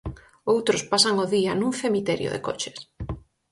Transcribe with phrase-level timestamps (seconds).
[0.53, 2.77] Outros pasan o día nun cemiterio de coches...